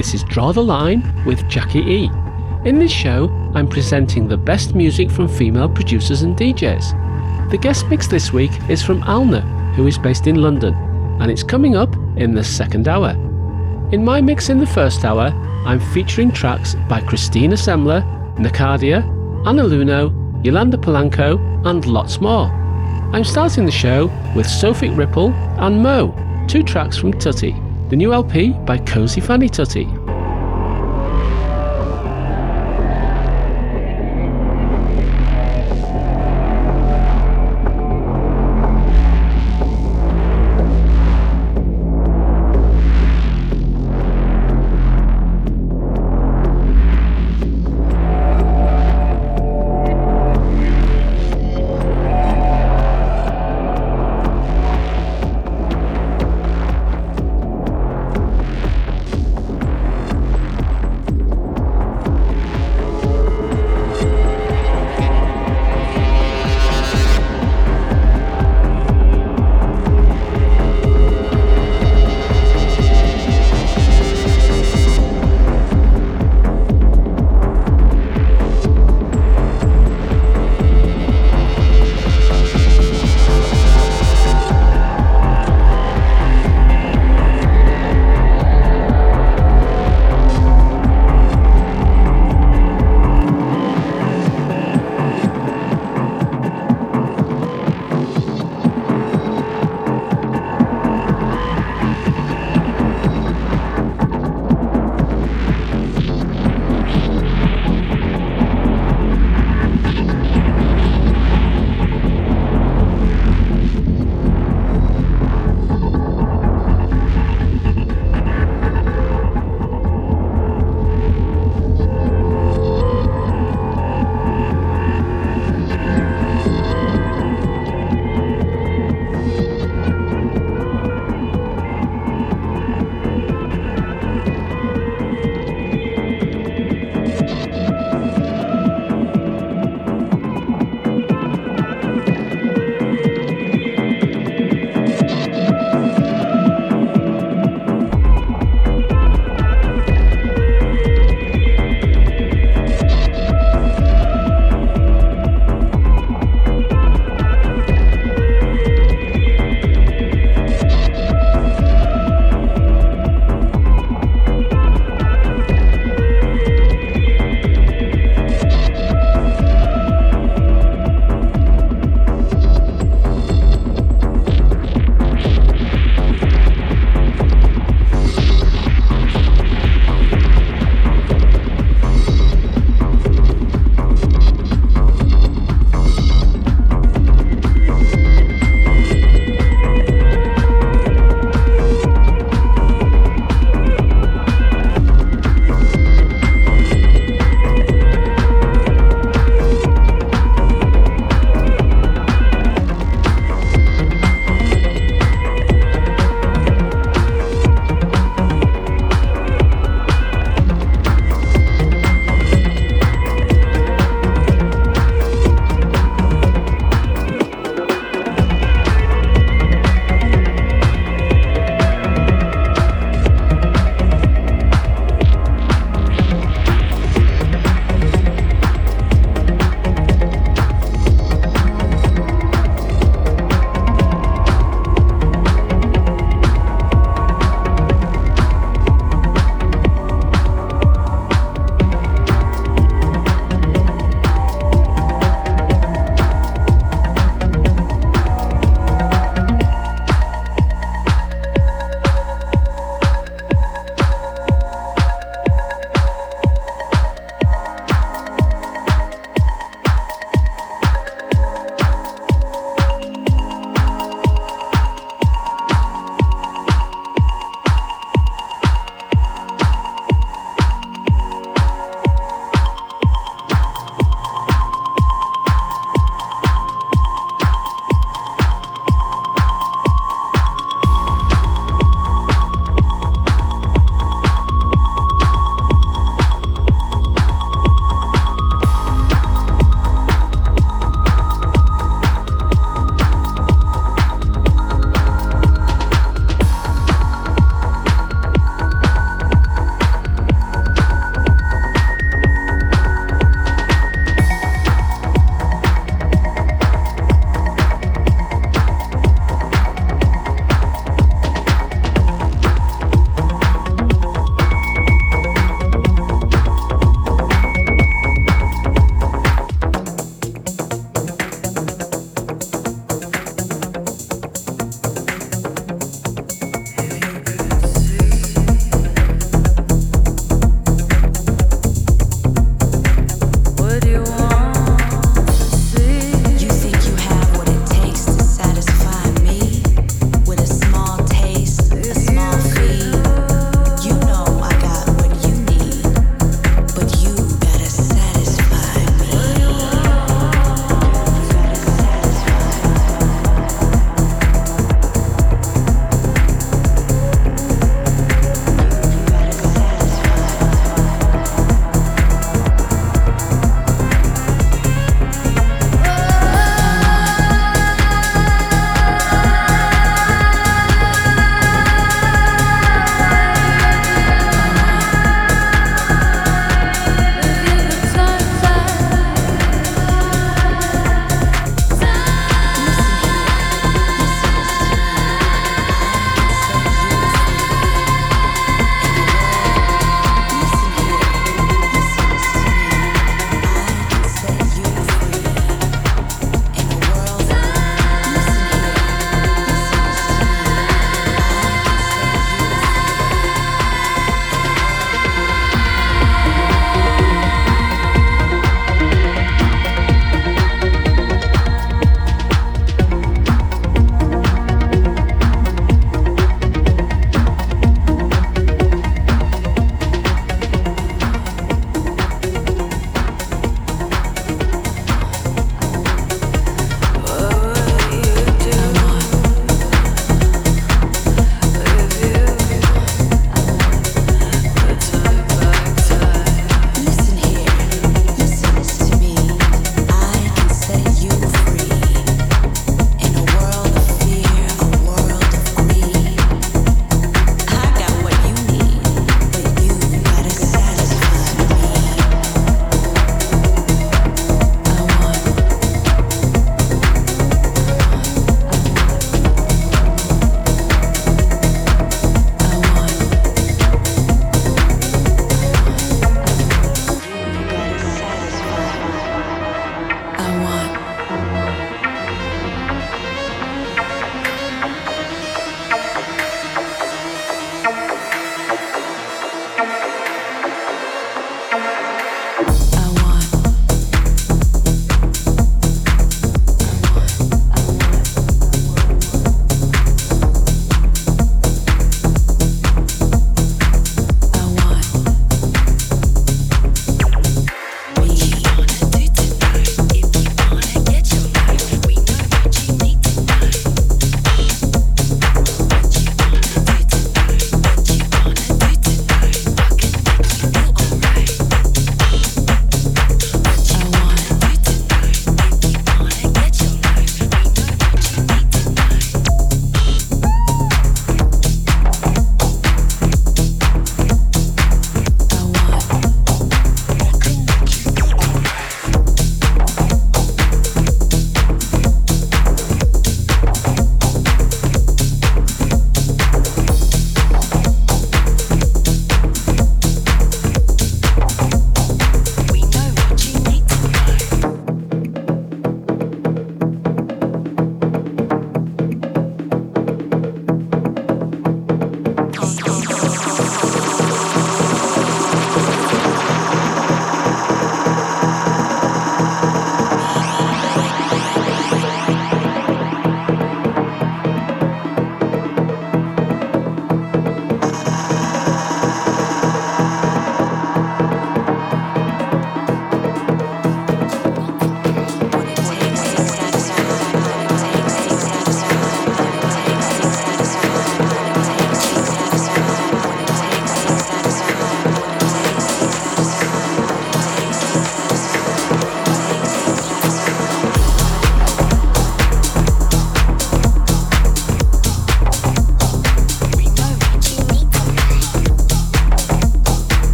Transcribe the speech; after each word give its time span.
Hi, 0.00 0.02
this 0.02 0.14
is 0.14 0.24
Draw 0.24 0.52
the 0.52 0.64
Line 0.64 1.02
with 1.26 1.46
Jackie 1.46 1.80
E. 1.80 2.10
In 2.64 2.78
this 2.78 2.90
show, 2.90 3.28
I'm 3.54 3.68
presenting 3.68 4.26
the 4.26 4.36
best 4.38 4.74
music 4.74 5.10
from 5.10 5.28
female 5.28 5.68
producers 5.68 6.22
and 6.22 6.34
DJs. 6.34 7.50
The 7.50 7.58
guest 7.58 7.86
mix 7.88 8.08
this 8.08 8.32
week 8.32 8.50
is 8.70 8.82
from 8.82 9.02
Alna, 9.02 9.42
who 9.74 9.86
is 9.86 9.98
based 9.98 10.26
in 10.26 10.36
London, 10.36 10.72
and 11.20 11.30
it's 11.30 11.42
coming 11.42 11.76
up 11.76 11.94
in 12.16 12.32
the 12.32 12.42
second 12.42 12.88
hour. 12.88 13.10
In 13.92 14.02
my 14.02 14.22
mix 14.22 14.48
in 14.48 14.58
the 14.58 14.66
first 14.66 15.04
hour, 15.04 15.34
I'm 15.66 15.80
featuring 15.92 16.32
tracks 16.32 16.76
by 16.88 17.02
Christina 17.02 17.56
Semler, 17.56 18.02
Nakadia, 18.36 19.02
Anna 19.46 19.64
Lunoe, 19.64 20.42
Yolanda 20.42 20.78
Polanco, 20.78 21.38
and 21.66 21.84
lots 21.84 22.22
more. 22.22 22.46
I'm 23.12 23.24
starting 23.24 23.66
the 23.66 23.70
show 23.70 24.06
with 24.34 24.46
Sophic 24.46 24.96
Ripple 24.96 25.34
and 25.58 25.82
Moe, 25.82 26.14
two 26.48 26.62
tracks 26.62 26.96
from 26.96 27.12
Tutti, 27.12 27.54
the 27.90 27.96
new 27.96 28.12
LP 28.12 28.52
by 28.64 28.78
Cosey 28.78 29.20
Fanni 29.20 29.50
Tutti. 29.50 29.99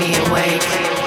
Me 0.00 0.14
awake. 0.14 0.99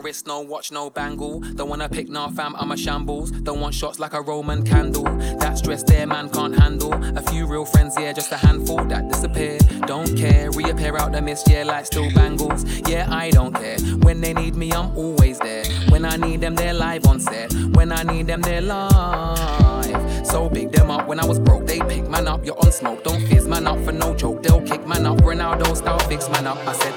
Wrist, 0.00 0.26
no 0.26 0.40
watch, 0.40 0.72
no 0.72 0.90
bangle. 0.90 1.40
Don't 1.40 1.68
wanna 1.68 1.88
pick 1.88 2.08
nah 2.08 2.28
fam, 2.28 2.54
I'm 2.56 2.72
a 2.72 2.76
shambles. 2.76 3.30
Don't 3.30 3.60
want 3.60 3.74
shots 3.74 3.98
like 3.98 4.12
a 4.12 4.20
Roman 4.20 4.64
candle. 4.64 5.04
That 5.04 5.58
stress 5.58 5.82
there, 5.82 6.06
man 6.06 6.28
can't 6.30 6.54
handle. 6.58 6.92
A 7.16 7.22
few 7.22 7.46
real 7.46 7.64
friends, 7.64 7.96
yeah, 7.98 8.12
just 8.12 8.32
a 8.32 8.36
handful 8.36 8.84
that 8.84 9.08
disappear. 9.08 9.58
Don't 9.86 10.16
care, 10.16 10.50
reappear 10.50 10.96
out 10.96 11.12
the 11.12 11.22
mist, 11.22 11.48
yeah, 11.48 11.64
like 11.64 11.86
still 11.86 12.10
bangles. 12.14 12.64
Yeah, 12.88 13.06
I 13.10 13.30
don't 13.30 13.54
care. 13.54 13.78
When 14.02 14.20
they 14.20 14.32
need 14.32 14.54
me, 14.56 14.72
I'm 14.72 14.96
always 14.96 15.38
there. 15.38 15.64
When 15.88 16.04
I 16.04 16.16
need 16.16 16.40
them, 16.40 16.54
they're 16.54 16.74
live 16.74 17.06
on 17.06 17.20
set. 17.20 17.52
When 17.72 17.92
I 17.92 18.02
need 18.02 18.26
them, 18.26 18.40
they're 18.40 18.62
live. 18.62 20.26
So 20.26 20.48
big 20.48 20.72
them 20.72 20.90
up 20.90 21.06
when 21.08 21.18
I 21.18 21.26
was 21.26 21.38
broke, 21.38 21.66
they 21.66 21.80
pick 21.80 22.08
man 22.08 22.26
up. 22.26 22.44
You're 22.44 22.58
on 22.58 22.72
smoke, 22.72 23.04
don't 23.04 23.20
fizz 23.28 23.48
man 23.48 23.66
up 23.66 23.78
for 23.84 23.92
no 23.92 24.14
joke. 24.14 24.42
They'll 24.42 24.62
kick 24.62 24.86
man 24.86 25.06
up, 25.06 25.18
Ronaldo 25.18 25.76
style 25.76 25.98
fix 26.00 26.28
man 26.30 26.46
up. 26.46 26.58
I 26.66 26.72
said. 26.72 26.94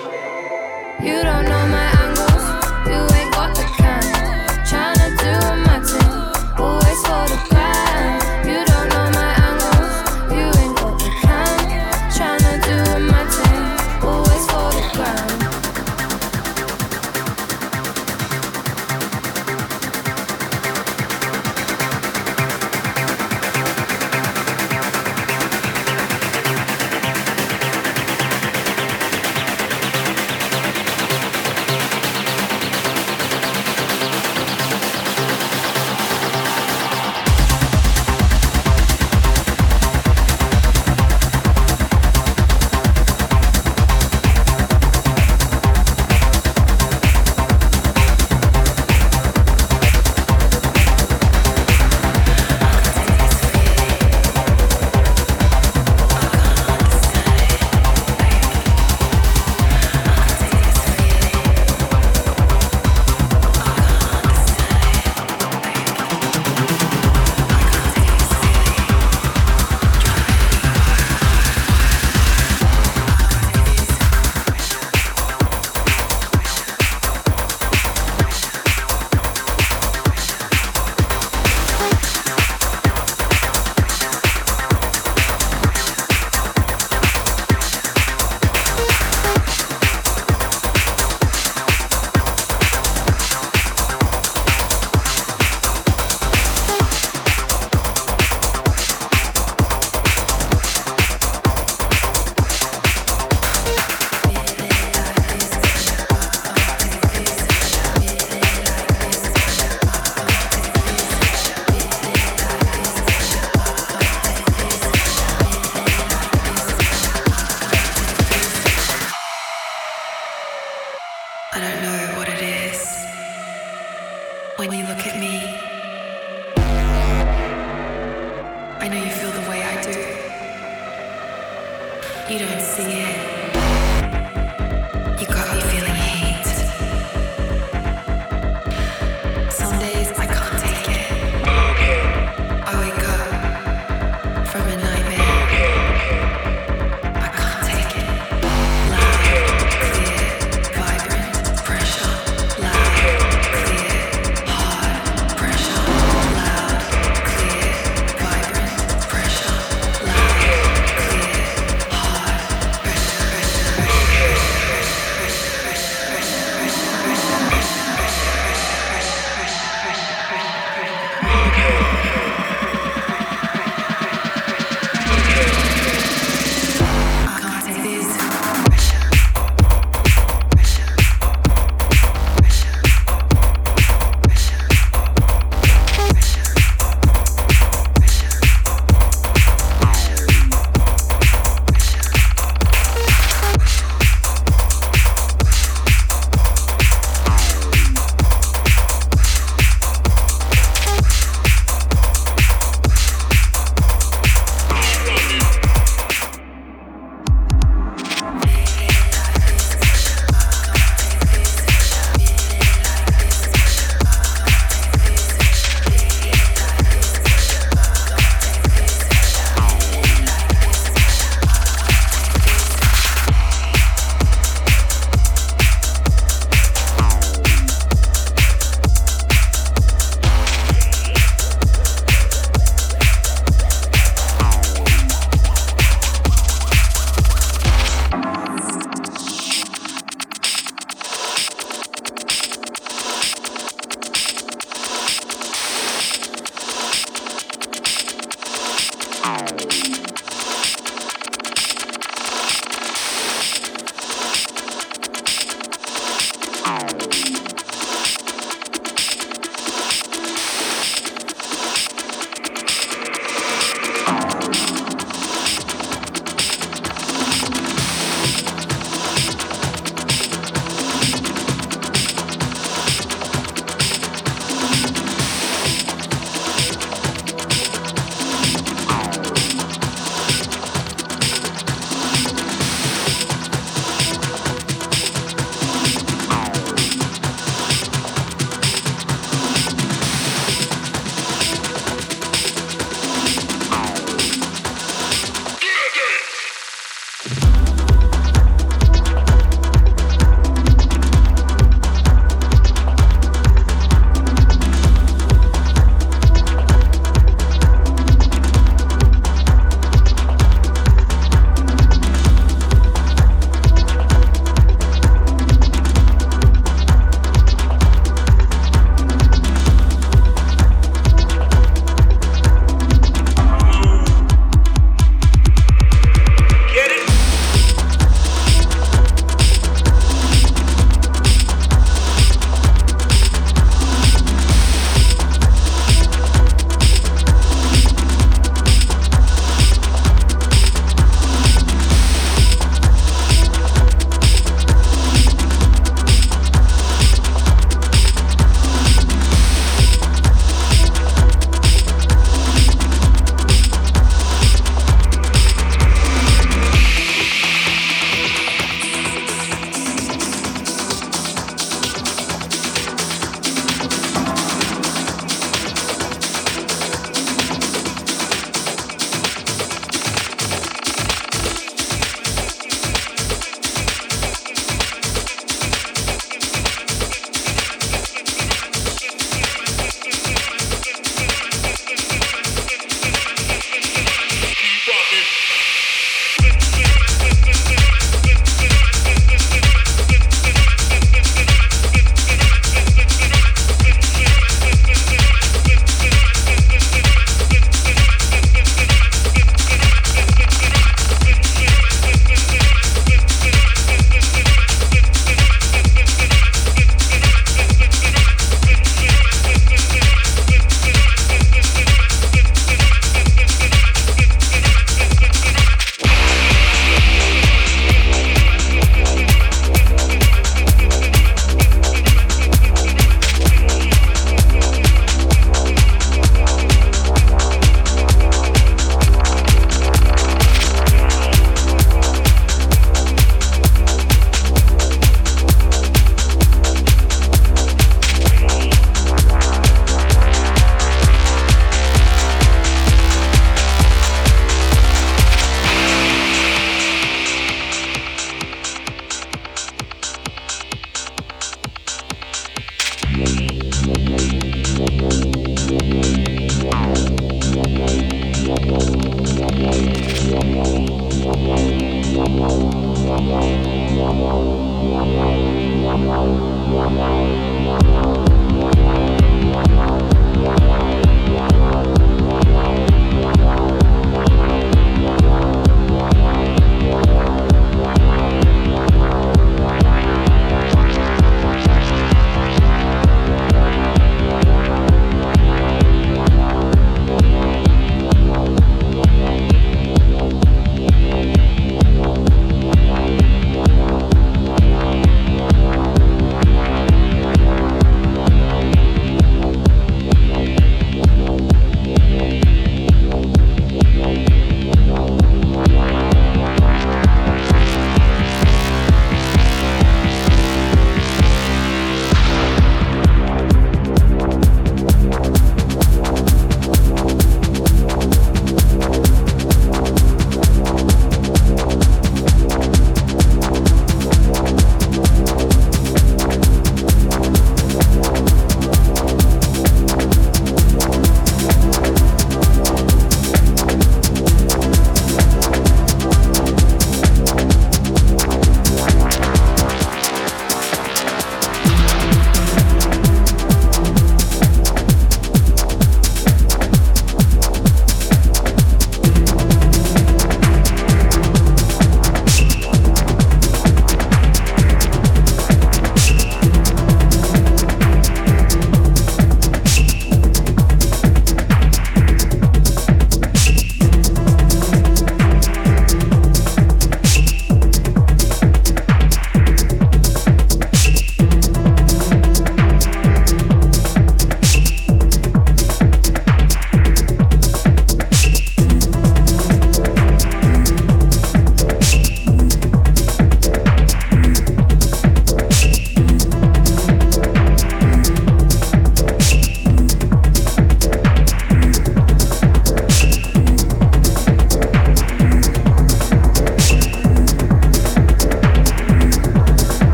You 1.04 1.22
don't 1.22 1.43
know 1.43 1.68
my 1.68 1.93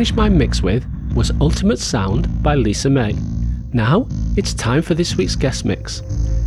finished 0.00 0.16
my 0.16 0.30
mix 0.30 0.62
with 0.62 0.86
was 1.14 1.30
Ultimate 1.42 1.78
Sound 1.78 2.42
by 2.42 2.54
Lisa 2.54 2.88
May. 2.88 3.14
Now, 3.74 4.08
it's 4.34 4.54
time 4.54 4.80
for 4.80 4.94
this 4.94 5.18
week's 5.18 5.36
guest 5.36 5.66
mix. 5.66 6.00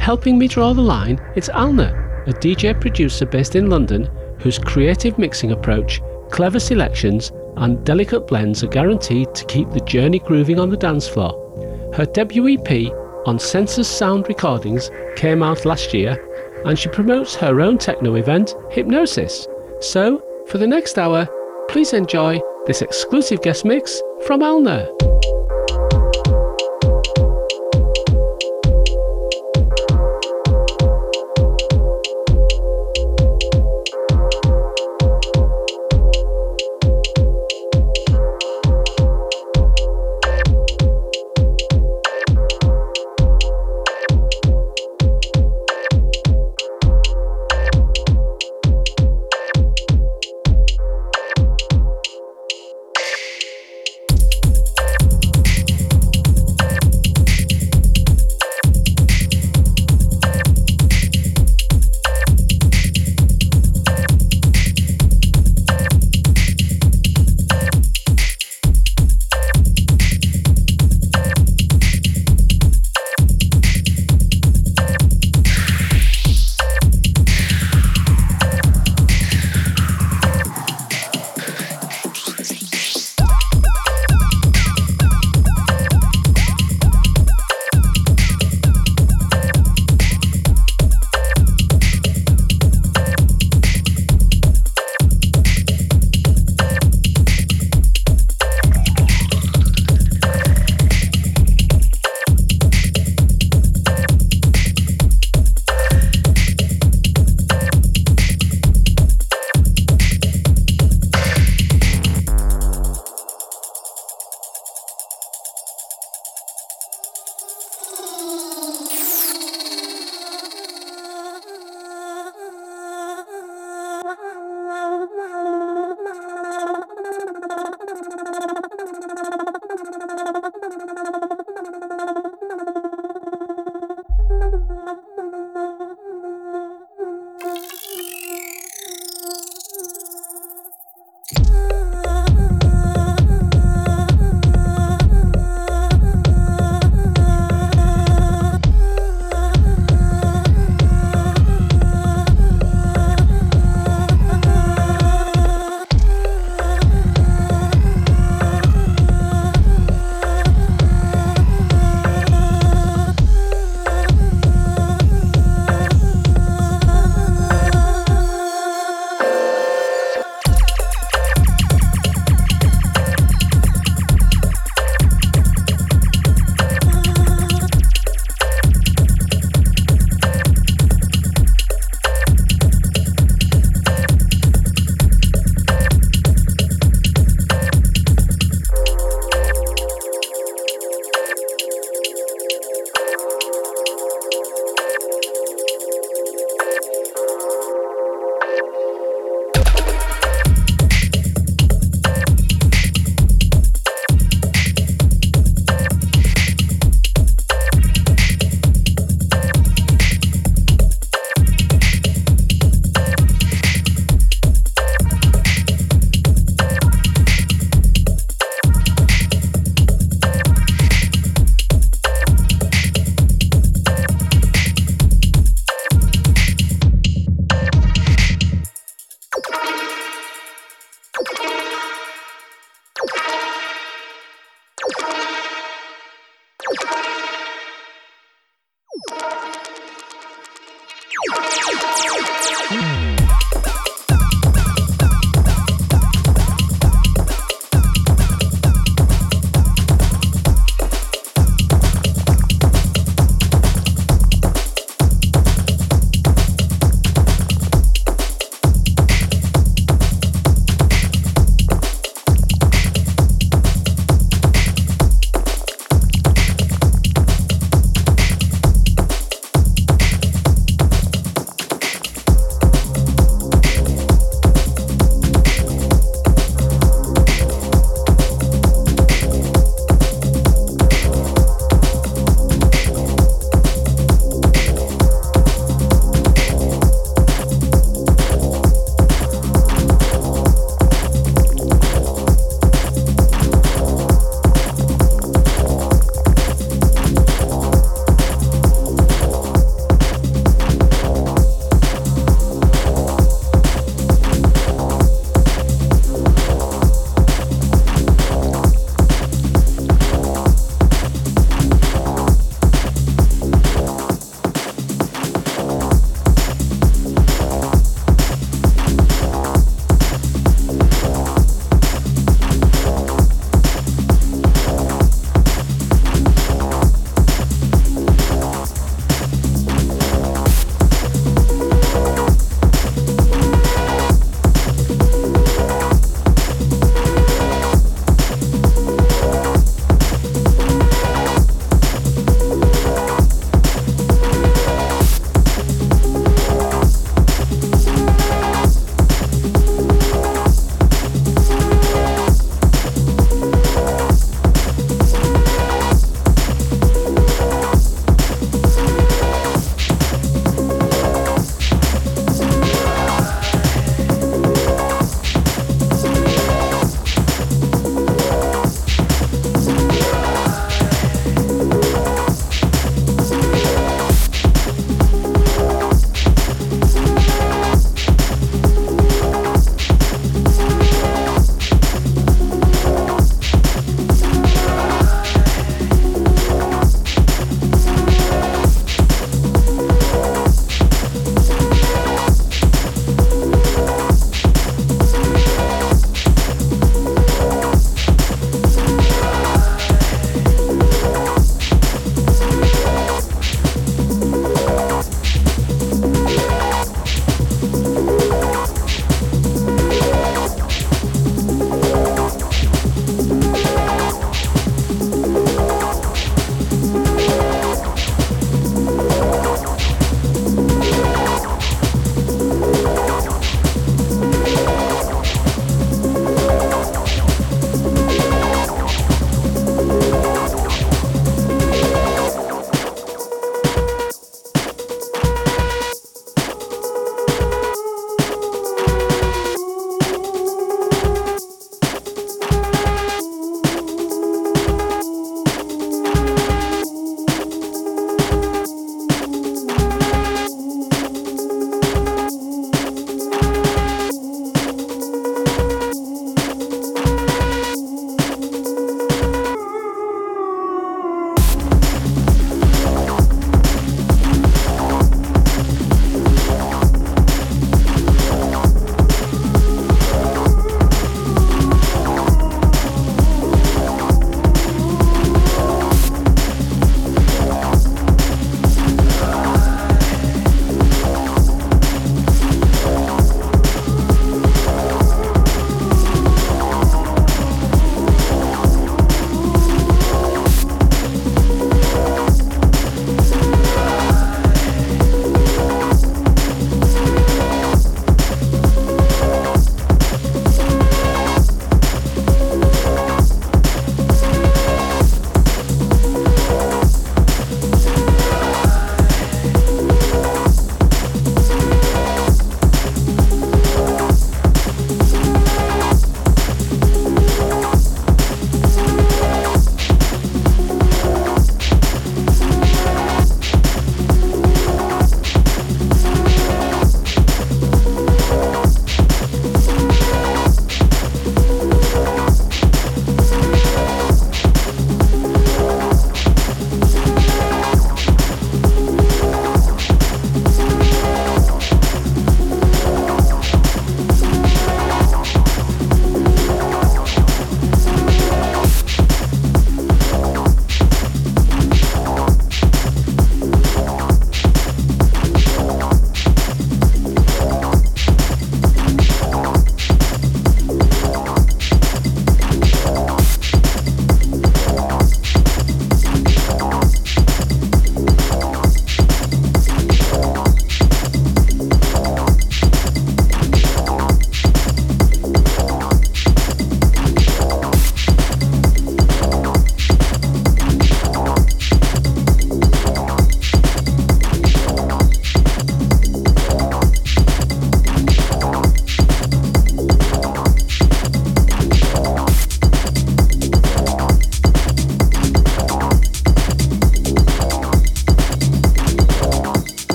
Helping 0.00 0.36
me 0.36 0.48
draw 0.48 0.72
the 0.72 0.80
line, 0.80 1.20
it's 1.36 1.48
Alna, 1.50 2.26
a 2.26 2.32
DJ 2.32 2.74
producer 2.80 3.24
based 3.24 3.54
in 3.54 3.70
London 3.70 4.10
whose 4.40 4.58
creative 4.58 5.16
mixing 5.16 5.52
approach, 5.52 6.00
clever 6.28 6.58
selections, 6.58 7.30
and 7.58 7.86
delicate 7.86 8.26
blends 8.26 8.64
are 8.64 8.78
guaranteed 8.78 9.32
to 9.36 9.44
keep 9.44 9.70
the 9.70 9.86
journey 9.92 10.18
grooving 10.18 10.58
on 10.58 10.68
the 10.68 10.76
dance 10.76 11.06
floor. 11.06 11.32
Her 11.94 12.04
debut 12.04 12.58
EP 12.58 12.92
on 13.26 13.38
Census 13.38 13.86
Sound 13.86 14.26
Recordings 14.26 14.90
came 15.14 15.44
out 15.44 15.64
last 15.64 15.94
year, 15.94 16.18
and 16.64 16.76
she 16.76 16.88
promotes 16.88 17.36
her 17.36 17.60
own 17.60 17.78
techno 17.78 18.16
event, 18.16 18.56
Hypnosis. 18.72 19.46
So, 19.80 20.20
for 20.48 20.58
the 20.58 20.66
next 20.66 20.98
hour, 20.98 21.28
please 21.68 21.92
enjoy 21.92 22.40
this 22.66 22.82
exclusive 22.82 23.42
guest 23.42 23.64
mix 23.64 24.02
from 24.26 24.40
Alna. 24.40 24.95